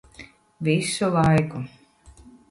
Visu 0.67 1.09
laiku. 1.15 1.59